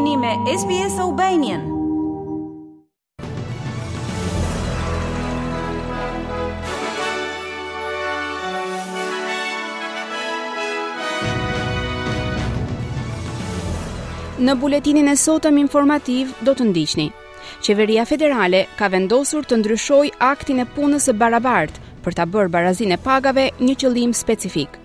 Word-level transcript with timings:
jeni 0.00 0.12
me 0.16 0.28
SBS 0.56 0.96
Albanian. 1.02 1.60
Në 14.38 14.54
buletinin 14.56 15.10
e 15.12 15.16
sotëm 15.20 15.58
informativ 15.60 16.30
do 16.40 16.54
të 16.54 16.70
ndiqni. 16.70 17.08
Qeveria 17.60 18.06
federale 18.08 18.62
ka 18.80 18.88
vendosur 18.94 19.44
të 19.44 19.60
ndryshoj 19.60 20.06
aktin 20.30 20.62
e 20.64 20.68
punës 20.78 21.10
së 21.10 21.16
barabartë 21.24 21.84
për 22.06 22.16
ta 22.16 22.24
bërë 22.24 22.52
barazinë 22.56 22.96
e 22.96 23.02
pagave 23.10 23.50
një 23.60 23.76
qëllim 23.82 24.16
specifik. 24.22 24.80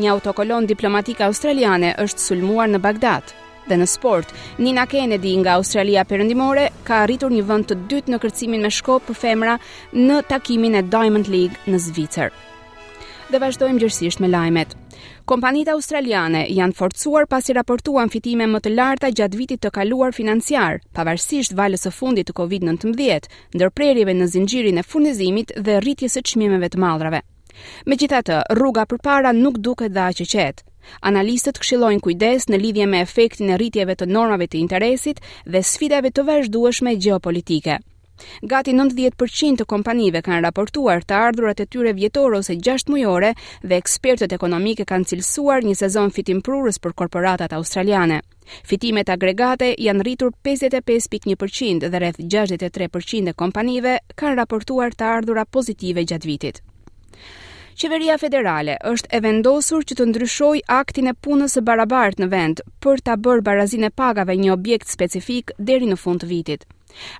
Një 0.00 0.10
autokolon 0.16 0.66
diplomatik 0.66 1.22
australiane 1.28 1.92
është 2.06 2.24
sulmuar 2.26 2.66
në 2.72 2.82
Bagdad 2.88 3.36
dhe 3.70 3.78
në 3.82 3.86
sport. 3.88 4.34
Nina 4.58 4.84
Kennedy 4.90 5.34
nga 5.40 5.54
Australia 5.58 6.02
Perëndimore 6.04 6.68
ka 6.86 7.00
arritur 7.06 7.32
një 7.34 7.46
vend 7.46 7.70
të 7.70 7.78
dytë 7.90 8.12
në 8.12 8.20
kërcimin 8.22 8.66
me 8.66 8.72
shkop 8.74 9.06
për 9.08 9.20
femra 9.22 9.56
në 9.94 10.20
takimin 10.30 10.78
e 10.80 10.84
Diamond 10.94 11.30
League 11.30 11.70
në 11.72 11.82
Zvicër. 11.86 12.30
Dhe 13.30 13.38
vazhdojmë 13.38 13.78
gjërësisht 13.78 14.18
me 14.22 14.26
lajmet. 14.28 14.72
Kompanitë 15.30 15.76
australiane 15.76 16.40
janë 16.50 16.74
forcuar 16.74 17.28
pasi 17.30 17.54
raportuan 17.54 18.10
fitime 18.10 18.48
më 18.50 18.58
të 18.64 18.72
larta 18.74 19.12
gjatë 19.14 19.38
vitit 19.38 19.60
të 19.62 19.70
kaluar 19.76 20.10
financiar, 20.16 20.80
pavarësisht 20.96 21.54
valës 21.54 21.86
së 21.86 21.92
fundit 21.94 22.26
të 22.26 22.34
COVID-19, 22.40 23.30
ndërprerjeve 23.54 24.16
në 24.18 24.26
zinxhirin 24.34 24.80
e 24.80 24.82
furnizimit 24.84 25.54
dhe 25.56 25.78
rritjes 25.84 26.18
së 26.18 26.24
çmimeve 26.32 26.72
të 26.74 26.82
mallrave. 26.82 27.22
Megjithatë, 27.86 28.42
rruga 28.58 28.82
përpara 28.90 29.30
nuk 29.36 29.62
duket 29.62 29.94
dha 29.94 30.10
që 30.10 30.28
qetë. 30.34 30.68
Analistët 31.08 31.58
këshillojnë 31.62 32.02
kujdes 32.04 32.46
në 32.50 32.58
lidhje 32.64 32.86
me 32.90 33.00
efektin 33.06 33.50
e 33.54 33.58
rritjeve 33.60 33.94
të 34.00 34.06
normave 34.16 34.46
të 34.50 34.60
interesit 34.64 35.20
dhe 35.54 35.62
sfidave 35.70 36.10
të 36.18 36.24
vazhdueshme 36.30 36.94
gjeopolitike. 37.06 37.76
Gati 38.52 38.74
90% 38.78 39.60
të 39.62 39.64
kompanive 39.72 40.20
kanë 40.26 40.40
raportuar 40.44 41.00
të 41.08 41.18
ardhurat 41.28 41.60
e 41.64 41.64
tyre 41.74 41.94
vjetore 41.98 42.38
ose 42.42 42.56
6 42.66 42.90
mujore 42.94 43.30
dhe 43.62 43.78
ekspertët 43.82 44.34
ekonomike 44.36 44.84
kanë 44.92 45.08
cilësuar 45.12 45.64
një 45.70 45.76
sezon 45.82 46.12
fitim 46.18 46.42
prurës 46.48 46.80
për 46.86 46.96
korporatat 47.02 47.56
australiane. 47.60 48.20
Fitimet 48.72 49.08
agregate 49.16 49.70
janë 49.88 50.04
rritur 50.08 50.34
55.1% 50.50 51.88
dhe 51.96 52.00
rreth 52.04 52.20
63% 52.36 53.32
e 53.34 53.38
kompanive 53.44 53.98
kanë 54.16 54.38
raportuar 54.42 54.92
të 55.00 55.10
ardhurat 55.20 55.52
pozitive 55.58 56.04
gjatë 56.12 56.30
vitit. 56.34 56.60
Qeveria 57.80 58.18
federale 58.20 58.74
është 58.84 59.08
e 59.16 59.18
vendosur 59.24 59.86
që 59.88 59.96
të 59.96 60.04
ndryshoj 60.10 60.58
aktin 60.74 61.06
e 61.08 61.14
punës 61.26 61.54
së 61.56 61.60
barabart 61.68 62.18
në 62.20 62.26
vend 62.34 62.58
për 62.84 63.00
ta 63.06 63.14
bërë 63.16 63.40
barazinë 63.46 63.88
e 63.88 63.92
pagave 64.02 64.34
një 64.36 64.50
objekt 64.52 64.90
specifik 64.92 65.54
deri 65.70 65.86
në 65.88 65.96
fund 66.02 66.20
të 66.20 66.26
vitit. 66.34 66.66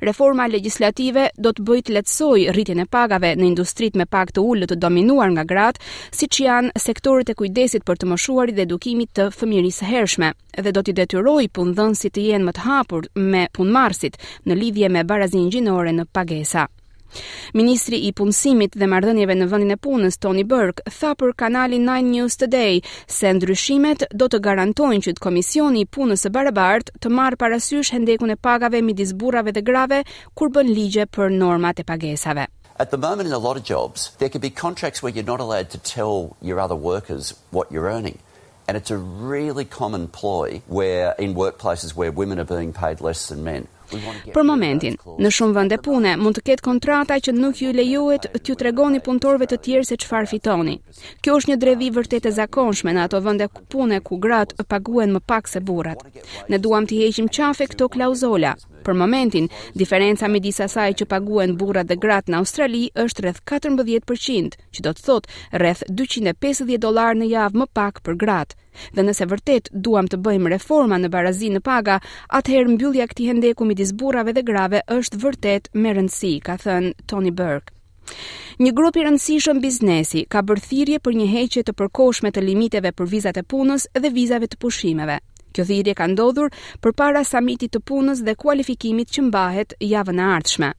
Reforma 0.05 0.44
legjislative 0.53 1.31
do 1.47 1.53
të 1.56 1.64
bëjë 1.70 1.84
të 1.86 1.94
lehtësoj 1.97 2.44
rritjen 2.53 2.83
e 2.84 2.84
pagave 2.97 3.31
në 3.41 3.47
industritë 3.53 4.03
me 4.03 4.06
pagë 4.16 4.36
të 4.36 4.44
ulët 4.53 4.70
të 4.75 4.78
dominuar 4.84 5.33
nga 5.33 5.44
gratë, 5.55 5.81
siç 6.20 6.42
janë 6.44 6.77
sektorët 6.84 7.33
e 7.33 7.36
kujdesit 7.41 7.86
për 7.88 8.03
të 8.03 8.08
moshuarit 8.12 8.58
dhe 8.61 8.66
edukimit 8.69 9.14
të 9.16 9.31
fëmijërisë 9.41 9.81
së 9.81 9.88
hershme, 9.94 10.31
dhe 10.61 10.75
do 10.77 10.83
t'i 10.84 10.97
detyrojë 11.00 11.48
punëdhënësit 11.56 12.16
të 12.19 12.27
jenë 12.34 12.48
më 12.50 12.55
të 12.61 12.66
hapur 12.69 13.08
me 13.33 13.47
punëmarrësit 13.56 14.20
në 14.44 14.58
lidhje 14.61 14.92
me 14.98 15.06
barazinë 15.14 15.55
gjinore 15.56 15.97
në 15.97 16.06
pagesa. 16.19 16.66
Ministri 17.56 17.98
i 18.06 18.12
punësimit 18.16 18.77
dhe 18.78 18.89
marrëdhënieve 18.92 19.34
në 19.39 19.48
vendin 19.50 19.75
e 19.75 19.78
punës 19.86 20.19
Tony 20.22 20.44
Burke 20.53 20.84
tha 20.98 21.12
për 21.19 21.33
kanalin 21.41 21.86
Nine 21.89 22.11
News 22.12 22.39
Today 22.42 22.80
se 23.11 23.33
ndryshimet 23.36 24.06
do 24.14 24.28
të 24.30 24.42
garantojnë 24.47 25.06
që 25.08 25.16
të 25.19 25.25
Komisioni 25.27 25.84
i 25.84 25.91
Punës 25.97 26.27
së 26.27 26.33
Barabartë 26.36 26.98
të 27.03 27.12
marrë 27.16 27.41
parasysh 27.42 27.92
hendekun 27.97 28.34
e 28.34 28.36
pagave 28.47 28.83
midis 28.86 29.12
burrave 29.25 29.55
dhe 29.56 29.64
grave 29.70 30.03
kur 30.34 30.53
bën 30.54 30.71
ligje 30.71 31.06
për 31.09 31.34
normat 31.41 31.82
e 31.82 31.88
pagesave. 31.91 32.47
At 32.81 32.91
the 32.91 32.98
moment 33.04 33.28
in 33.28 33.34
a 33.34 33.38
lot 33.47 33.59
of 33.59 33.65
jobs 33.65 34.10
there 34.19 34.31
could 34.31 34.42
be 34.44 34.50
contracts 34.50 35.03
where 35.03 35.12
you're 35.12 35.27
not 35.31 35.41
allowed 35.41 35.69
to 35.71 35.78
tell 35.78 36.37
your 36.41 36.60
other 36.60 36.77
workers 36.77 37.34
what 37.50 37.71
you're 37.71 37.91
earning 37.91 38.19
and 38.69 38.77
it's 38.77 38.91
a 38.92 38.97
really 38.97 39.65
common 39.66 40.06
ploy 40.09 40.62
where 40.66 41.15
in 41.19 41.34
workplaces 41.34 41.94
where 41.94 42.10
women 42.12 42.38
are 42.38 42.48
being 42.56 42.72
paid 42.72 43.00
less 43.03 43.27
than 43.27 43.44
men 43.44 43.66
Për 44.34 44.45
momentin, 44.47 44.97
në 45.21 45.31
shumë 45.37 45.56
vënde 45.56 45.78
pune, 45.84 46.12
mund 46.23 46.37
të 46.39 46.45
ketë 46.51 46.65
kontrata 46.67 47.17
që 47.27 47.34
nuk 47.37 47.59
ju 47.62 47.73
lejuet 47.75 48.28
të 48.37 48.43
ju 48.53 48.56
tregoni 48.61 49.01
punëtorve 49.06 49.49
të 49.51 49.59
tjerë 49.67 49.89
se 49.89 49.99
çfarë 50.05 50.31
fitoni. 50.31 50.77
Kjo 51.25 51.39
është 51.41 51.51
një 51.53 51.59
drevi 51.65 51.89
vërtet 51.99 52.31
e 52.31 52.34
zakonshme 52.39 52.95
në 52.95 53.09
ato 53.09 53.21
vënde 53.27 53.51
pune 53.73 53.99
ku 54.06 54.21
gratë 54.27 54.67
paguen 54.71 55.17
më 55.17 55.25
pak 55.33 55.51
se 55.51 55.61
burat. 55.71 56.03
Ne 56.51 56.62
duam 56.67 56.87
të 56.87 57.03
heqim 57.03 57.28
qafe 57.34 57.67
këto 57.73 57.91
klauzola, 57.97 58.55
Për 58.84 58.94
momentin, 58.96 59.46
diferenca 59.76 60.28
midis 60.32 60.60
asaj 60.64 60.88
që 61.00 61.06
paguhen 61.12 61.56
burrat 61.60 61.88
dhe 61.91 61.98
gratë 62.04 62.32
në 62.32 62.38
Australi 62.41 62.82
është 63.04 63.24
rreth 63.26 63.41
14%, 63.52 64.56
që 64.76 64.84
do 64.86 64.92
të 64.96 65.04
thotë 65.06 65.60
rreth 65.62 65.82
250 66.00 66.78
dolar 66.84 67.18
në 67.20 67.28
javë 67.34 67.60
më 67.62 67.66
pak 67.76 68.00
për 68.08 68.18
gratë. 68.24 68.56
Dhe 68.96 69.04
nëse 69.04 69.26
vërtet 69.32 69.70
duam 69.86 70.08
të 70.08 70.20
bëjmë 70.24 70.52
reforma 70.54 70.98
në 71.02 71.10
barazi 71.14 71.50
në 71.54 71.60
paga, 71.66 71.98
atëherë 72.41 72.74
mbyllja 72.76 73.08
këtij 73.12 73.30
hendeku 73.32 73.68
midis 73.68 73.92
burrave 74.00 74.32
dhe 74.32 74.46
grave 74.52 74.80
është 74.98 75.20
vërtet 75.26 75.70
me 75.74 75.92
rëndësi, 75.98 76.34
ka 76.48 76.56
thënë 76.64 76.94
Tony 77.10 77.30
Burke. 77.41 77.74
Një 78.60 78.72
grup 78.76 78.97
i 78.98 79.02
rëndësishëm 79.06 79.60
biznesi 79.62 80.24
ka 80.34 80.41
bërë 80.42 80.64
thirrje 80.70 81.02
për 81.04 81.18
një 81.20 81.26
heqje 81.34 81.66
të 81.68 81.76
përkohshme 81.80 82.32
të 82.34 82.44
limiteve 82.48 82.92
për 82.97 83.12
vizat 83.12 83.36
e 83.36 83.44
punës 83.54 83.86
dhe 83.94 84.10
vizave 84.16 84.48
të 84.50 84.58
pushimeve, 84.64 85.18
Kjo 85.55 85.65
thirrje 85.69 85.94
ka 86.00 86.06
ndodhur 86.12 86.53
përpara 86.84 87.22
samitit 87.33 87.75
të 87.77 87.83
punës 87.93 88.22
dhe 88.28 88.37
kualifikimit 88.47 89.12
që 89.19 89.27
mbahet 89.31 89.77
javën 89.97 90.22
e 90.22 90.28
ardhshme. 90.38 90.71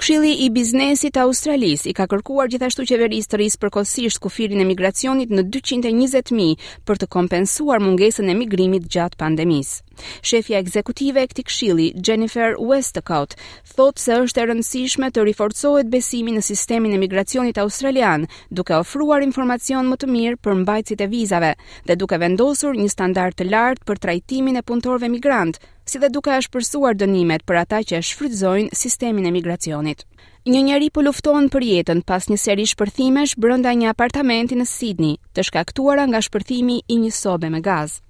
Këshilli 0.00 0.30
i 0.44 0.48
biznesit 0.50 1.16
australis 1.20 1.82
i 1.90 1.92
ka 1.98 2.06
kërkuar 2.10 2.48
gjithashtu 2.52 2.84
qeverisë 2.88 3.30
të 3.32 3.38
rrisë 3.40 3.60
përkohësisht 3.62 4.20
kufirin 4.24 4.60
e 4.62 4.66
migracionit 4.70 5.32
në 5.36 5.42
220.000 5.54 6.66
për 6.88 7.00
të 7.02 7.08
kompensuar 7.14 7.82
mungesën 7.84 8.30
e 8.32 8.36
migrimit 8.42 8.86
gjatë 8.96 9.20
pandemisë. 9.22 9.80
Shefja 10.28 10.60
ekzekutive 10.64 11.22
e 11.24 11.28
këtij 11.30 11.46
këshilli, 11.48 11.86
Jennifer 12.08 12.56
Westcott, 12.70 13.36
thotë 13.76 14.04
se 14.04 14.16
është 14.24 14.42
e 14.42 14.46
rëndësishme 14.50 15.10
të 15.12 15.26
riforcohet 15.28 15.90
besimi 15.92 16.34
në 16.38 16.42
sistemin 16.48 16.96
e 16.96 17.00
migracionit 17.04 17.60
australian, 17.64 18.26
duke 18.50 18.78
ofruar 18.82 19.22
informacion 19.28 19.90
më 19.92 20.00
të 20.02 20.12
mirë 20.14 20.40
për 20.46 20.58
mbajtësit 20.64 21.04
e 21.06 21.10
vizave 21.12 21.52
dhe 21.90 21.98
duke 22.00 22.18
vendosur 22.24 22.76
një 22.80 22.88
standard 22.96 23.36
të 23.38 23.50
lartë 23.52 23.86
për 23.90 24.02
trajtimin 24.06 24.58
e 24.62 24.66
punëtorëve 24.68 25.12
migrantë, 25.16 25.71
si 25.84 25.98
dhe 26.02 26.08
duke 26.14 26.30
është 26.36 26.52
përsuar 26.56 26.96
dënimet 26.98 27.44
për 27.48 27.58
ata 27.62 27.80
që 27.88 27.98
është 28.02 28.74
sistemin 28.78 29.26
e 29.26 29.32
migracionit. 29.34 30.04
Një 30.46 30.62
njeri 30.68 30.90
po 30.90 31.02
lufton 31.02 31.48
për 31.48 31.62
jetën 31.66 32.02
pas 32.06 32.28
një 32.28 32.36
seri 32.38 32.66
shpërthimesh 32.72 33.34
brënda 33.38 33.72
një 33.74 33.88
apartamenti 33.92 34.54
në 34.58 34.66
Sydney, 34.66 35.18
të 35.34 35.42
shkaktuara 35.48 36.06
nga 36.10 36.20
shpërthimi 36.20 36.80
i 36.88 36.96
një 36.98 37.10
sobe 37.14 37.50
me 37.50 37.60
gaz. 37.60 38.00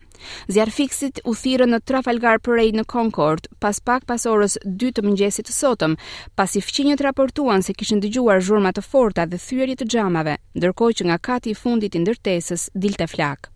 Zjarfiksit 0.55 1.19
u 1.27 1.35
thirrën 1.35 1.69
në 1.75 1.81
Trafalgar 1.83 2.39
Parade 2.47 2.79
në 2.79 2.85
Concord 2.87 3.49
pas 3.59 3.81
pak 3.81 4.05
pas 4.07 4.25
orës 4.31 4.55
2 4.65 4.93
të 4.95 5.03
mëngjesit 5.03 5.49
të 5.49 5.55
sotëm, 5.57 5.97
pasi 6.39 6.61
fqinjet 6.63 7.03
raportuan 7.03 7.65
se 7.67 7.75
kishin 7.75 8.01
dëgjuar 8.05 8.41
zhurma 8.41 8.71
të 8.73 8.85
forta 8.87 9.27
dhe 9.27 9.41
thyerje 9.43 9.81
të 9.83 9.89
xhamave, 9.93 10.37
ndërkohë 10.55 10.97
që 11.01 11.09
nga 11.11 11.19
kati 11.19 11.51
i 11.51 11.59
fundit 11.65 11.97
i 11.99 12.05
ndërtesës 12.05 12.71
dilte 12.79 13.11
flak. 13.11 13.52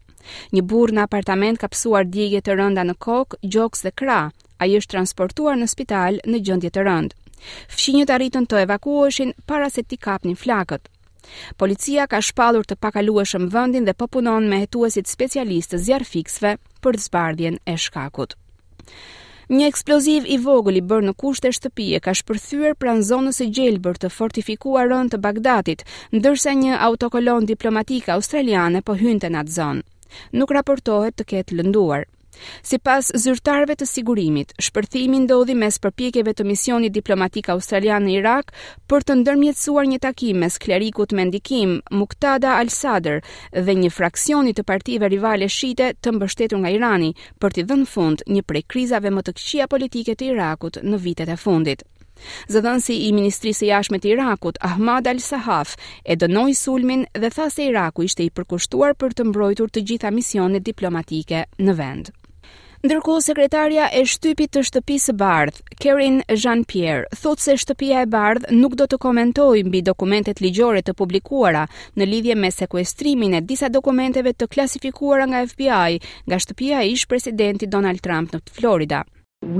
Një 0.57 0.63
burr 0.71 0.93
në 0.97 1.03
apartament 1.07 1.59
ka 1.63 1.69
psuar 1.73 2.07
djegje 2.09 2.41
të 2.45 2.57
rënda 2.61 2.85
në 2.89 2.95
kokë, 3.07 3.39
gjoks 3.57 3.83
dhe 3.87 3.93
krah. 4.03 4.31
Ai 4.59 4.71
është 4.79 4.95
transportuar 4.95 5.59
në 5.61 5.67
spital 5.75 6.21
në 6.33 6.39
gjendje 6.49 6.71
të 6.75 6.87
rëndë. 6.89 7.19
Fshinjët 7.75 8.11
arritën 8.17 8.47
të 8.49 8.63
evakuoheshin 8.67 9.35
para 9.51 9.69
se 9.75 9.83
t'i 9.85 9.99
kapnin 10.09 10.37
flakët. 10.43 10.89
Policia 11.61 12.07
ka 12.11 12.21
shpallur 12.23 12.65
të 12.71 12.79
pakalueshëm 12.81 13.51
vendin 13.53 13.85
dhe 13.87 13.93
po 13.99 14.07
punon 14.07 14.47
me 14.51 14.61
hetuesit 14.63 15.11
specialistë 15.11 15.77
të 15.77 15.83
zjarfikësve 15.89 16.53
për 16.83 16.99
zbardhjen 17.05 17.59
e 17.69 17.75
shkakut. 17.87 18.33
Një 19.57 19.67
eksploziv 19.71 20.25
i 20.27 20.39
vogël 20.45 20.79
i 20.79 20.83
bërë 20.93 21.09
në 21.09 21.15
kushte 21.23 21.51
shtëpie 21.55 22.01
ka 22.03 22.15
shpërthyer 22.21 22.79
pranë 22.83 23.05
zonës 23.11 23.43
së 23.43 23.51
gjelbër 23.59 24.01
të 24.03 24.11
fortifikuar 24.15 24.89
rën 24.91 25.13
të 25.13 25.21
Bagdadit, 25.27 25.85
ndërsa 26.19 26.55
një 26.63 26.81
autokolon 26.89 27.45
diplomatik 27.53 28.09
australiane 28.17 28.83
po 28.91 28.97
hynte 29.03 29.29
në 29.31 29.45
atë 29.45 29.57
zonë 29.61 29.85
nuk 30.39 30.51
raportohet 30.55 31.17
të 31.17 31.27
ketë 31.33 31.59
lënduar. 31.61 32.07
Si 32.61 32.77
pas 32.85 33.07
zyrtarve 33.21 33.73
të 33.81 33.87
sigurimit, 33.89 34.51
shpërthimi 34.67 35.23
ndodhi 35.23 35.55
mes 35.57 35.79
përpjekjeve 35.81 36.35
të 36.37 36.45
misionit 36.51 36.93
diplomatik 36.93 37.49
australian 37.55 38.05
në 38.05 38.13
Irak 38.19 38.53
për 38.93 39.07
të 39.09 39.17
ndërmjetësuar 39.23 39.89
një 39.93 39.99
takim 40.05 40.43
mes 40.45 40.61
klerikut 40.67 41.17
me 41.17 41.25
ndikim 41.31 41.75
Muktada 41.97 42.59
al-Sadr 42.61 43.23
dhe 43.57 43.79
një 43.81 43.89
fraksioni 44.01 44.53
të 44.59 44.67
partive 44.73 45.09
rivale 45.15 45.49
shite 45.59 45.95
të 45.97 46.17
mbështetur 46.19 46.61
nga 46.61 46.75
Irani 46.77 47.13
për 47.41 47.57
të 47.61 47.67
dhënë 47.73 47.89
fund 47.97 48.27
një 48.37 48.45
prej 48.45 48.67
krizave 48.75 49.15
më 49.17 49.25
të 49.31 49.37
këqia 49.41 49.71
politike 49.77 50.13
të 50.19 50.33
Irakut 50.37 50.83
në 50.85 51.05
vitet 51.09 51.33
e 51.33 51.41
fundit. 51.49 51.87
Zëdhënësi 52.53 52.95
i 53.07 53.11
Ministrisë 53.15 53.63
së 53.63 53.69
Jashtme 53.71 53.99
të 54.03 54.11
Irakut, 54.15 54.59
Ahmad 54.69 55.09
Al-Sahaf, 55.11 55.75
e 56.05 56.17
dënoi 56.23 56.55
sulmin 56.57 57.05
dhe 57.13 57.31
tha 57.37 57.49
se 57.53 57.67
Iraku 57.69 58.07
ishte 58.09 58.25
i 58.27 58.31
përkushtuar 58.39 58.97
për 59.03 59.17
të 59.19 59.27
mbrojtur 59.31 59.73
të 59.77 59.83
gjitha 59.91 60.13
misionet 60.19 60.65
diplomatike 60.71 61.45
në 61.61 61.75
vend. 61.81 62.15
Ndërkohë 62.87 63.23
sekretarja 63.25 63.87
e 63.99 64.03
shtypit 64.07 64.51
të 64.55 64.61
shtëpisë 64.69 65.09
së 65.11 65.15
Bardh, 65.21 65.57
Karin 65.83 66.21
Jean-Pierre, 66.43 67.09
thotë 67.23 67.43
se 67.43 67.55
shtëpia 67.65 68.03
e 68.05 68.09
Bardh 68.13 68.47
nuk 68.55 68.77
do 68.79 68.87
të 68.87 68.99
komentojë 69.03 69.65
mbi 69.67 69.81
dokumentet 69.89 70.43
ligjore 70.45 70.85
të 70.87 70.95
publikuara 71.01 71.65
në 71.97 72.09
lidhje 72.11 72.37
me 72.39 72.53
sekuestrimin 72.55 73.35
e 73.35 73.43
disa 73.49 73.73
dokumenteve 73.79 74.37
të 74.37 74.51
klasifikuara 74.55 75.27
nga 75.33 75.43
FBI 75.51 75.99
nga 76.29 76.39
shtëpia 76.47 76.85
e 76.87 76.93
ish-presidentit 76.95 77.73
Donald 77.75 78.05
Trump 78.07 78.37
në 78.37 78.45
Florida. 78.61 79.03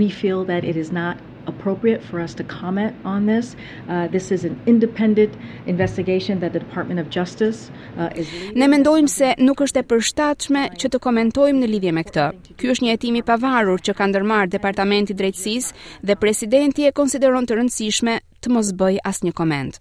We 0.01 0.07
feel 0.23 0.45
that 0.53 0.63
it 0.65 0.77
is 0.77 0.93
not 1.01 1.19
appropriate 1.47 2.03
for 2.03 2.21
us 2.21 2.35
to 2.35 2.45
comment 2.45 2.95
on 3.05 3.27
this. 3.27 3.57
Uh, 3.89 4.09
this 4.09 4.31
is 4.31 4.45
an 4.45 4.61
independent 4.67 5.33
investigation 5.67 6.41
that 6.41 6.53
the 6.53 6.59
Department 6.59 7.01
of 7.01 7.09
Justice 7.11 7.71
uh, 7.99 8.11
is 8.15 8.31
leading. 8.33 8.59
Ne 8.59 8.69
mendojmë 8.75 9.13
se 9.19 9.33
nuk 9.45 9.63
është 9.67 9.83
e 9.83 9.87
përshtatshme 9.95 10.67
që 10.81 10.91
të 10.93 11.03
komentojmë 11.09 11.63
në 11.65 11.73
lidhje 11.73 11.95
me 11.97 12.05
këtë. 12.09 12.27
Ky 12.61 12.73
është 12.75 12.87
një 12.89 12.95
hetim 12.97 13.19
i 13.23 13.25
pavarur 13.31 13.83
që 13.89 13.97
ka 13.99 14.09
ndërmarrë 14.13 14.53
Departamenti 14.59 15.15
i 15.17 15.21
Drejtësisë 15.23 16.07
dhe 16.09 16.19
presidenti 16.21 16.87
e 16.89 16.95
konsideron 17.01 17.47
të 17.49 17.61
rëndësishme 17.61 18.21
të 18.43 18.55
mos 18.55 18.73
bëj 18.81 18.97
asnjë 19.11 19.35
koment. 19.39 19.81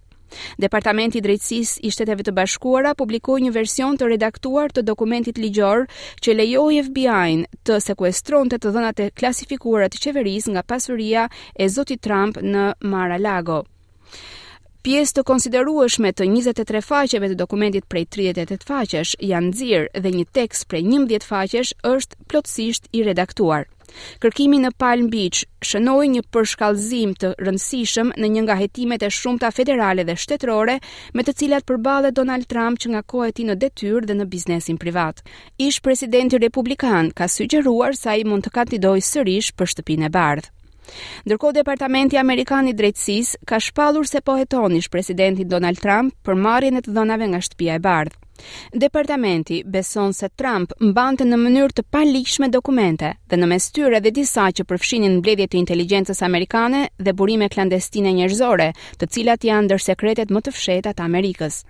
Departamenti 0.62 1.20
i 1.20 1.24
Drejtësisë 1.24 1.82
i 1.88 1.92
Shteteve 1.94 2.24
të 2.26 2.32
Bashkuara 2.38 2.92
publikoi 3.02 3.36
një 3.44 3.52
version 3.56 3.98
të 4.00 4.08
redaktuar 4.14 4.74
të 4.78 4.84
dokumentit 4.88 5.38
ligjor 5.44 5.84
që 6.26 6.36
lejoi 6.40 6.80
FBI-n 6.88 7.46
të 7.70 7.78
sekuestronte 7.88 8.60
të 8.64 8.74
dhënat 8.78 9.04
e 9.06 9.10
klasifikuara 9.22 9.90
të 9.94 10.02
qeverisë 10.06 10.56
nga 10.56 10.66
pasuria 10.74 11.28
e 11.66 11.70
zotit 11.78 12.02
Trump 12.08 12.42
në 12.56 12.66
Mar-a-Lago. 12.96 13.62
Pjesë 14.86 15.16
të 15.16 15.22
konsiderueshme 15.26 16.12
të 16.14 16.28
23 16.30 16.80
faqeve 16.86 17.32
të 17.32 17.36
dokumentit 17.40 17.88
prej 17.90 18.04
38 18.16 18.68
faqesh 18.68 19.14
janë 19.30 19.48
nxirë 19.50 20.02
dhe 20.04 20.12
një 20.16 20.26
tekst 20.38 20.68
prej 20.70 20.84
11 20.98 21.26
faqesh 21.26 21.72
është 21.90 22.20
plotësisht 22.30 22.86
i 22.94 23.02
redaktuar. 23.08 23.64
Kërkimi 24.22 24.60
në 24.62 24.70
Palm 24.78 25.08
Beach 25.10 25.42
shënoi 25.72 26.06
një 26.12 26.22
përshkallëzim 26.30 27.16
të 27.18 27.32
rëndësishëm 27.42 28.12
në 28.14 28.30
një 28.36 28.44
nga 28.46 28.56
hetimet 28.62 29.02
e 29.02 29.10
shumta 29.18 29.50
federale 29.58 30.04
dhe 30.06 30.14
shtetërore 30.22 30.78
me 31.18 31.26
të 31.26 31.34
cilat 31.40 31.66
përballet 31.66 32.14
Donald 32.14 32.46
Trump 32.54 32.78
që 32.78 32.92
nga 32.94 33.02
koha 33.10 33.32
e 33.32 33.36
tij 33.40 33.48
në 33.50 33.58
detyrë 33.66 34.06
dhe 34.06 34.20
në 34.22 34.28
biznesin 34.36 34.78
privat. 34.78 35.18
Ish 35.66 35.82
presidenti 35.82 36.38
republikan 36.46 37.10
ka 37.10 37.26
sugjeruar 37.26 37.98
se 37.98 38.12
ai 38.14 38.22
mund 38.24 38.46
të 38.46 38.54
kandidojë 38.60 39.08
sërish 39.10 39.50
për 39.58 39.74
shtëpinë 39.74 40.06
e 40.06 40.14
bardhë. 40.20 40.52
Ndërkohë 41.28 41.56
Departamenti 41.60 42.18
Amerikan 42.20 42.68
i 42.70 42.74
Drejtësisë 42.78 43.40
ka 43.48 43.58
shpallur 43.62 44.06
se 44.08 44.20
po 44.22 44.36
hetonish 44.38 44.90
presidenti 44.92 45.44
Donald 45.50 45.80
Trump 45.82 46.14
për 46.24 46.38
marrjen 46.46 46.78
e 46.80 46.84
të 46.86 46.94
dhënave 46.98 47.28
nga 47.32 47.42
shtëpia 47.48 47.76
e 47.78 47.82
bardhë. 47.88 48.16
Departamenti 48.82 49.62
beson 49.74 50.12
se 50.12 50.28
Trump 50.36 50.74
mbante 50.84 51.24
në 51.24 51.36
mënyrë 51.40 51.76
të 51.78 51.84
paligjshme 51.96 52.50
dokumente 52.52 53.14
dhe 53.32 53.38
në 53.40 53.46
mes 53.54 53.68
tyre 53.72 54.00
dhe 54.04 54.12
disa 54.18 54.50
që 54.58 54.66
përfshinin 54.68 55.14
mbledhje 55.22 55.46
të 55.52 55.60
inteligjencës 55.62 56.20
amerikane 56.28 56.82
dhe 56.98 57.14
burime 57.16 57.48
klandestine 57.54 58.12
njerëzore, 58.20 58.68
të 59.00 59.08
cilat 59.16 59.48
janë 59.50 59.68
ndër 59.70 59.84
sekretet 59.88 60.34
më 60.36 60.44
të 60.46 60.54
fshehta 60.60 60.92
të 60.92 61.08
Amerikës. 61.08 61.62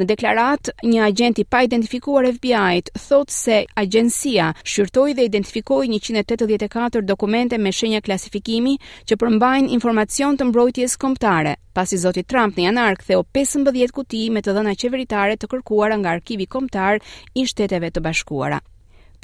Në 0.00 0.06
deklarat, 0.10 0.70
një 0.84 1.00
agent 1.08 1.38
i 1.40 1.44
pa 1.44 1.62
identifikuar 1.66 2.28
FBI-t 2.34 2.92
thot 3.06 3.32
se 3.34 3.60
agjencia 3.82 4.50
shqyrtoi 4.62 5.14
dhe 5.18 5.26
identifikoi 5.28 5.88
184 5.94 7.04
dokumente 7.10 7.58
me 7.66 7.72
shenja 7.80 8.02
klasifikimi 8.08 8.76
që 9.10 9.18
përmbajnë 9.22 9.74
informacion 9.78 10.36
të 10.40 10.50
mbrojtjes 10.50 10.96
kombëtare. 11.04 11.56
Pasi 11.76 11.98
zoti 12.04 12.24
Trump 12.24 12.56
në 12.56 12.68
janar 12.70 12.96
ktheu 13.00 13.24
15 13.36 13.90
kuti 13.96 14.26
me 14.36 14.40
të 14.44 14.56
dhëna 14.56 14.76
qeveritare 14.80 15.36
të 15.36 15.50
kërkuara 15.54 15.98
nga 16.00 16.14
arkivi 16.16 16.46
kombëtar 16.56 17.02
i 17.42 17.46
Shteteve 17.50 17.90
të 17.92 18.02
Bashkuara. 18.06 18.60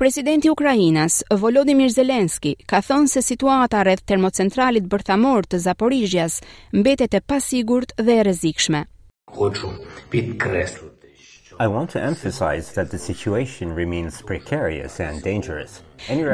Presidenti 0.00 0.48
i 0.48 0.50
Ukrainës, 0.50 1.18
Volodymyr 1.38 1.90
ka 2.66 2.78
thënë 2.88 3.08
se 3.12 3.22
situata 3.22 3.82
rreth 3.84 4.04
termocentralit 4.08 4.88
bërthamor 4.88 5.44
të 5.46 5.58
Zaporizhjas 5.66 6.40
mbetet 6.72 7.14
e 7.14 7.20
pasigurt 7.20 7.92
dhe 8.00 8.16
e 8.16 8.22
rrezikshme. 8.24 8.86
Rocho 9.34 9.72
I 11.60 11.66
want 11.66 11.90
to 11.90 12.00
emphasize 12.02 12.72
that 12.74 12.90
the 12.90 12.98
situation 12.98 13.74
remains 13.74 14.22
precarious 14.22 14.98
and 15.00 15.22
dangerous. 15.22 15.80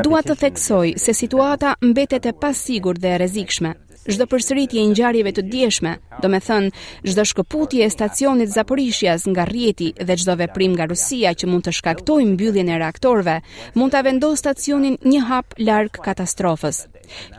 Dua 0.04 0.22
të 0.22 0.36
theksoj 0.40 0.92
se 0.98 1.12
situata 1.14 1.74
mbetet 1.84 2.26
e 2.26 2.32
pasigur 2.32 2.96
dhe 2.98 3.10
e 3.12 3.18
rrezikshme. 3.20 3.74
Çdo 4.08 4.24
përsëritje 4.30 4.80
e 4.80 4.86
ngjarjeve 4.88 5.32
të 5.36 5.42
djeshme, 5.52 5.92
do 6.22 6.30
të 6.32 6.38
thënë 6.46 6.70
çdo 7.12 7.24
shkëputje 7.32 7.82
e 7.84 7.90
stacionit 7.92 8.54
zaporishjas 8.54 9.26
nga 9.32 9.44
rrjeti 9.50 9.90
dhe 10.00 10.16
çdo 10.22 10.38
veprim 10.40 10.72
nga 10.78 10.86
Rusia 10.92 11.34
që 11.36 11.50
mund 11.50 11.66
të 11.66 11.74
shkaktojë 11.80 12.30
mbylljen 12.30 12.70
e 12.72 12.78
reaktorëve, 12.84 13.36
mund 13.76 13.92
ta 13.92 14.00
vendosë 14.06 14.40
stacionin 14.46 14.96
një 15.04 15.26
hap 15.28 15.58
larg 15.58 15.92
katastrofës. 16.08 16.86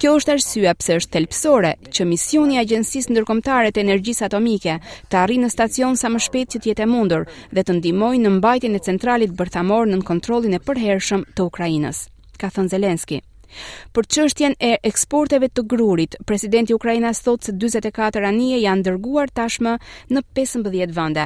Kjo 0.02 0.12
është 0.20 0.34
arsyeja 0.36 0.74
pse 0.82 0.96
është 1.02 1.14
thelpsore 1.18 1.72
që 1.98 2.08
misioni 2.12 2.58
i 2.58 2.62
agjencisë 2.64 3.14
ndërkombëtare 3.16 3.74
të 3.76 3.84
energjisë 3.86 4.28
atomike 4.30 4.78
të 5.12 5.22
arrijë 5.24 5.46
në 5.46 5.52
stacion 5.56 6.00
sa 6.02 6.12
më 6.14 6.24
shpejt 6.28 6.54
që 6.56 6.60
të 6.66 6.72
jetë 6.74 6.86
e 6.88 6.92
mundur 6.94 7.28
dhe 7.56 7.64
të 7.68 7.78
ndihmojë 7.80 8.22
në 8.26 8.36
mbajtjen 8.38 8.80
e 8.82 8.86
centralit 8.92 9.36
bërthamor 9.44 9.90
nën 9.94 10.06
kontrollin 10.12 10.58
e 10.60 10.64
përhershëm 10.70 11.26
të 11.36 11.50
Ukrainës, 11.52 12.06
ka 12.42 12.54
thënë 12.56 12.76
Zelenski. 12.78 13.22
Për 13.98 14.08
çështjen 14.16 14.54
e 14.62 14.70
eksporteve 14.92 15.48
të 15.50 15.64
grurit, 15.74 16.16
presidenti 16.30 16.74
i 16.74 16.78
Ukrainës 16.78 17.22
thotë 17.28 17.50
se 17.52 17.54
44 17.62 18.28
anije 18.30 18.60
janë 18.64 18.86
dërguar 18.88 19.32
tashmë 19.40 19.74
në 20.18 20.24
15 20.40 20.90
vende. 21.00 21.26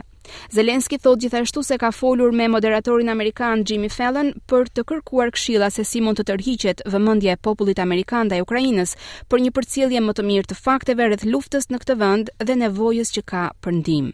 Zelenski 0.56 1.00
thot 1.04 1.20
gjithashtu 1.24 1.64
se 1.70 1.78
ka 1.78 1.90
folur 1.92 2.32
me 2.32 2.48
moderatorin 2.54 3.12
amerikan 3.14 3.66
Jimmy 3.68 3.90
Fallon 3.96 4.30
për 4.48 4.70
të 4.78 4.86
kërkuar 4.92 5.34
këshilla 5.36 5.68
se 5.78 5.84
si 5.90 6.00
mund 6.06 6.20
të 6.22 6.28
tërhiqet 6.32 6.86
vëmendja 6.94 7.36
e 7.36 7.42
popullit 7.48 7.84
amerikan 7.86 8.30
ndaj 8.32 8.40
Ukrainës 8.46 8.96
për 9.30 9.44
një 9.44 9.52
përcjellje 9.60 10.04
më 10.08 10.16
të 10.20 10.28
mirë 10.30 10.50
të 10.54 10.60
fakteve 10.62 11.10
rreth 11.10 11.28
luftës 11.34 11.68
në 11.74 11.82
këtë 11.84 12.00
vend 12.06 12.32
dhe 12.50 12.58
nevojës 12.64 13.12
që 13.18 13.28
ka 13.34 13.46
për 13.64 13.80
ndihmë. 13.82 14.14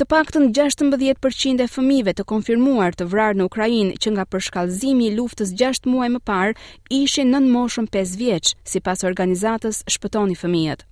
Të 0.00 0.06
paktën 0.08 0.44
16% 0.56 1.60
e 1.60 1.64
fëmijëve 1.68 2.12
të 2.16 2.24
konfirmuar 2.30 2.94
të 2.96 3.04
vrarë 3.12 3.36
në 3.36 3.46
Ukrainë 3.50 3.98
që 4.00 4.12
nga 4.14 4.24
përshkallëzimi 4.32 5.10
i 5.10 5.14
luftës 5.18 5.50
6 5.62 5.88
muaj 5.92 6.08
më 6.14 6.20
parë 6.30 6.54
ishin 7.00 7.28
nën 7.34 7.50
moshën 7.56 7.90
5 7.98 8.14
vjeç, 8.22 8.54
sipas 8.72 9.04
organizatës 9.10 9.82
Shpëtoni 9.92 10.38
Fëmijët. 10.40 10.86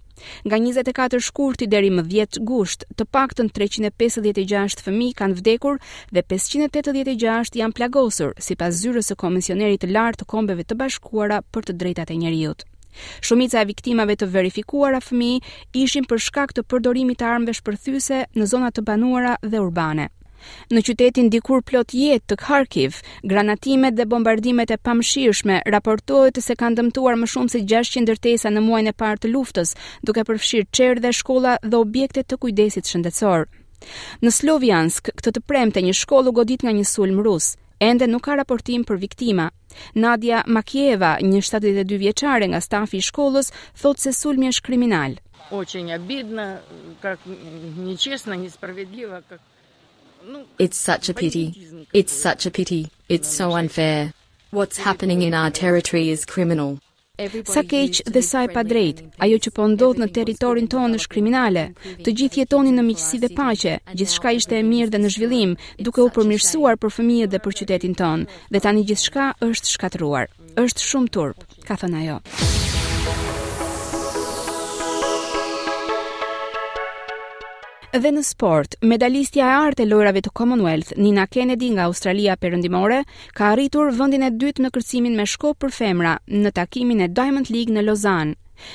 Nga 0.44 0.60
24 0.68 1.24
shkurti 1.30 1.70
deri 1.72 1.88
më 1.96 2.04
10 2.12 2.42
gusht, 2.52 2.84
të 2.98 3.08
paktën 3.16 3.48
356 3.60 4.84
fëmijë 4.90 5.16
kanë 5.22 5.40
vdekur 5.40 5.80
dhe 6.12 6.26
586 6.34 7.56
janë 7.58 7.76
plagosur, 7.80 8.36
sipas 8.50 8.82
zyrës 8.84 9.08
së 9.08 9.16
Komisionerit 9.24 9.86
të 9.86 9.94
lartë 9.96 10.26
të 10.26 10.32
Kombeve 10.34 10.68
të 10.68 10.76
Bashkuara 10.84 11.40
për 11.54 11.70
të 11.70 11.78
drejtat 11.82 12.12
e 12.12 12.20
njeriut. 12.26 12.68
Shumica 13.26 13.60
e 13.62 13.68
viktimave 13.70 14.14
të 14.18 14.28
verifikuara 14.34 15.00
fëmijë 15.04 15.80
ishin 15.82 16.06
për 16.12 16.22
shkak 16.28 16.54
të 16.56 16.64
përdorimit 16.72 17.18
të 17.20 17.26
armëve 17.32 17.56
shpërthyse 17.60 18.20
në 18.38 18.46
zona 18.52 18.70
të 18.74 18.84
banuara 18.90 19.34
dhe 19.42 19.60
urbane. 19.64 20.06
Në 20.72 20.82
qytetin 20.86 21.28
dikur 21.34 21.64
plot 21.66 21.92
jetë 21.98 22.28
të 22.30 22.36
Kharkiv, 22.44 22.98
granatimet 23.32 23.96
dhe 23.98 24.06
bombardimet 24.12 24.70
e 24.70 24.78
pamëshirshme 24.88 25.58
raportohet 25.74 26.38
se 26.44 26.54
kanë 26.60 26.78
dëmtuar 26.80 27.18
më 27.22 27.30
shumë 27.34 27.54
se 27.54 27.62
600 27.72 28.04
ndërtesa 28.06 28.52
në 28.54 28.62
muajin 28.68 28.90
e 28.92 28.94
parë 29.02 29.22
të 29.24 29.32
luftës, 29.34 29.74
duke 30.06 30.24
përfshirë 30.30 30.70
çerdhe, 30.78 31.12
shkolla 31.20 31.56
dhe 31.66 31.82
objekte 31.82 32.22
të 32.24 32.38
kujdesit 32.44 32.86
shëndetësor. 32.92 33.48
Në 34.22 34.30
Sloviansk, 34.38 35.10
këtë 35.18 35.32
të 35.36 35.46
premte 35.50 35.82
një 35.88 35.98
shkollë 36.04 36.36
godit 36.40 36.62
nga 36.66 36.74
një 36.80 36.86
sulm 36.94 37.18
rus. 37.26 37.52
Ende 37.80 38.06
nuk 38.10 38.24
ka 38.26 38.34
raportim 38.34 38.82
për 38.84 38.98
viktima. 38.98 39.44
Nadia 40.04 40.40
Makieva, 40.56 41.10
një 41.22 41.42
72 41.48 41.98
vjeçare 42.02 42.48
nga 42.50 42.60
stafi 42.64 42.98
i 42.98 43.04
shkollës, 43.08 43.52
thotë 43.82 44.02
se 44.06 44.12
sulmi 44.20 44.50
është 44.50 44.66
kriminal. 44.68 45.14
Очень 45.50 45.92
обидно, 45.94 46.60
как 47.00 47.20
нечестно, 47.26 48.34
несправедливо, 48.34 49.22
как 49.28 49.40
ну 50.26 50.42
It's 50.58 50.76
such 50.76 51.08
a 51.08 51.14
pity. 51.14 51.46
It's 51.94 52.12
such 52.12 52.44
a 52.46 52.50
pity. 52.50 52.80
It's 53.08 53.28
so 53.32 53.52
unfair. 53.52 54.12
What's 54.50 54.78
happening 54.78 55.22
in 55.22 55.32
our 55.32 55.50
territory 55.50 56.08
is 56.10 56.24
criminal. 56.24 56.80
Sa 57.54 57.62
keq 57.70 57.94
dhe 58.14 58.22
sa 58.22 58.40
e 58.46 58.48
padrejt, 58.54 58.98
ajo 59.24 59.38
që 59.44 59.50
po 59.56 59.64
ndodh 59.70 59.98
në 60.00 60.06
territorin 60.18 60.68
tonë 60.70 61.00
është 61.00 61.10
kriminale. 61.16 61.64
Të 62.06 62.14
gjithë 62.20 62.38
jetonin 62.44 62.78
në 62.78 62.84
miqësi 62.92 63.18
dhe 63.24 63.32
paqe, 63.38 63.72
gjithçka 63.98 64.34
ishte 64.38 64.54
e 64.60 64.66
mirë 64.68 64.92
dhe 64.94 65.00
në 65.02 65.10
zhvillim, 65.16 65.56
duke 65.82 66.04
u 66.06 66.12
përmirësuar 66.14 66.78
për 66.78 66.94
fëmijët 67.00 67.34
dhe 67.34 67.42
për 67.42 67.56
qytetin 67.62 67.98
tonë. 67.98 68.30
Dhe 68.54 68.62
tani 68.68 68.86
gjithçka 68.92 69.32
është 69.48 69.74
shkatëruar. 69.74 70.30
Është 70.62 70.88
shumë 70.92 71.12
turp, 71.18 71.42
ka 71.66 71.80
thënë 71.82 72.04
ajo. 72.06 72.22
Dhe 77.96 78.10
në 78.12 78.20
sport, 78.28 78.74
medalistja 78.84 79.46
e 79.48 79.52
artë 79.66 79.82
e 79.86 79.88
lojrave 79.88 80.20
të 80.20 80.30
Commonwealth, 80.36 80.90
Nina 81.00 81.22
Kennedy 81.32 81.70
nga 81.72 81.86
Australia 81.88 82.34
përëndimore, 82.36 82.98
ka 83.32 83.48
arritur 83.54 83.88
vëndin 83.96 84.26
e 84.26 84.28
dytë 84.28 84.66
në 84.66 84.70
kërcimin 84.74 85.16
me 85.16 85.24
shko 85.24 85.54
për 85.56 85.72
femra 85.72 86.12
në 86.28 86.52
takimin 86.58 87.00
e 87.00 87.08
Diamond 87.08 87.48
League 87.54 87.72
në 87.72 87.86
Lozan. 87.86 88.34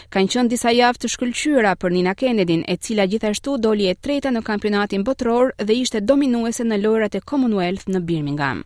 Kanë 0.09 0.33
qënë 0.33 0.51
disa 0.55 0.73
javë 0.73 1.03
të 1.03 1.13
shkëlqyera 1.13 1.75
për 1.83 1.95
Nina 1.99 2.15
Kennedy 2.23 2.57
e 2.65 2.79
cila 2.87 3.05
gjithashtu 3.13 3.59
doli 3.67 3.91
e 3.91 3.95
treta 4.01 4.33
në 4.33 4.41
kampionatin 4.49 5.05
botror 5.11 5.53
dhe 5.61 5.77
ishte 5.85 6.01
dominuese 6.09 6.65
në 6.65 6.81
lojrat 6.87 7.21
e 7.21 7.25
Commonwealth 7.33 7.91
në 7.93 8.03
Birmingham. 8.09 8.65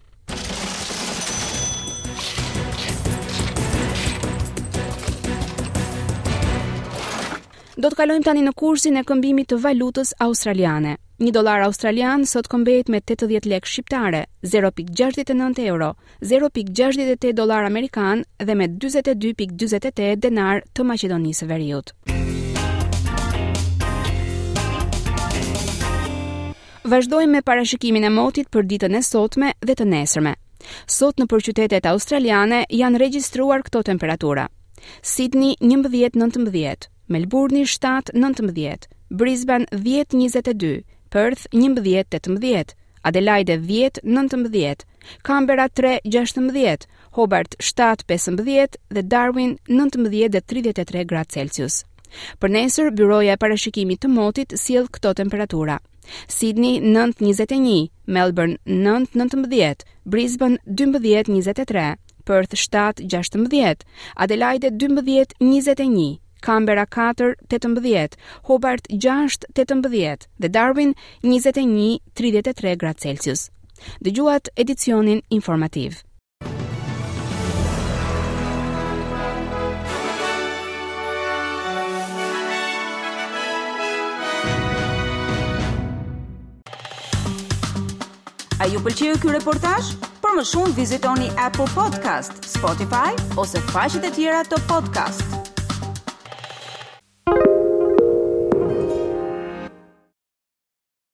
Do 7.78 7.92
të 7.92 7.94
kalojmë 8.00 8.26
tani 8.26 8.42
në 8.42 8.52
kursin 8.58 8.96
e 8.98 9.04
këmbimit 9.06 9.52
të 9.52 9.60
valutës 9.62 10.16
australiane. 10.26 10.96
Një 11.22 11.34
dolar 11.36 11.62
australian 11.68 12.24
sot 12.26 12.48
këmbet 12.50 12.88
me 12.90 12.98
80 13.06 13.46
lek 13.52 13.68
shqiptare, 13.70 14.24
0.69 14.42 15.62
euro, 15.70 15.92
0.68 16.26 17.36
dolar 17.38 17.68
amerikan 17.70 18.24
dhe 18.42 18.56
me 18.58 18.66
22.28 18.86 20.10
denar 20.26 20.64
të 20.74 20.88
Macedonisë 20.90 21.50
veriut. 21.54 21.94
Vazhdojmë 26.90 27.32
me 27.38 27.44
parashikimin 27.52 28.10
e 28.10 28.14
motit 28.18 28.50
për 28.50 28.66
ditën 28.74 28.98
e 28.98 29.06
sotme 29.12 29.54
dhe 29.62 29.78
të 29.78 29.90
nesërme. 29.94 30.34
Sot 30.98 31.22
në 31.22 31.30
për 31.30 31.46
qytetet 31.52 31.86
australiane 31.94 32.64
janë 32.80 33.06
registruar 33.06 33.62
këto 33.70 33.86
temperatura. 33.94 34.50
Sydney 35.14 35.54
11.19 35.62 36.90
Melbourne 37.10 37.66
7 37.66 38.12
19, 38.14 38.88
Brisbane 39.10 39.66
10 39.72 40.14
22, 40.14 40.84
Perth 41.10 41.48
11 41.54 41.82
18, 41.82 42.76
Adelaide 43.04 43.56
10 43.56 44.02
19, 44.04 44.76
Canberra 45.24 45.70
3 45.70 46.02
16, 46.04 46.78
Hobart 47.12 47.56
7 47.60 48.04
15 48.08 48.76
dhe 48.92 49.02
Darwin 49.10 49.56
19 49.70 50.42
33 50.42 51.06
gradë 51.12 51.30
Celsius. 51.38 51.86
Për 52.42 52.52
nesër, 52.58 52.92
byroja 53.00 53.36
e 53.36 53.38
parashikimit 53.40 54.02
të 54.04 54.10
motit 54.12 54.54
sjell 54.60 54.88
këto 54.92 55.12
temperatura. 55.20 55.78
Sydney 56.32 56.78
9-21, 56.80 57.90
Melbourne 58.08 58.56
9-19, 58.66 59.84
Brisbane 60.06 60.58
12-23, 60.66 61.88
Perth 62.24 62.56
7-16, 62.56 63.84
Adelaide 64.26 64.70
12-21. 64.70 66.08
Kambera 66.42 66.86
4 66.86 67.36
18, 67.48 68.16
Hobart 68.44 68.86
6 68.90 69.38
18 69.54 69.82
dhe 70.40 70.48
Darwin 70.50 70.94
21 71.24 72.00
33 72.16 72.76
gradë 72.78 73.00
Celsius. 73.02 73.50
Dëgjuat 74.02 74.50
edicionin 74.56 75.22
informativ. 75.30 76.04
A 88.58 88.66
ju 88.66 88.80
pëlqeu 88.84 89.18
ky 89.22 89.32
reportazh? 89.38 89.92
Për 90.24 90.34
më 90.40 90.44
shumë 90.50 90.74
vizitoni 90.76 91.30
App-u 91.40 91.70
Podcast, 91.78 92.42
Spotify 92.50 93.14
ose 93.38 93.62
faqet 93.70 94.02
e 94.02 94.10
tjera 94.18 94.42
të 94.50 94.58
podcast-it. 94.68 95.37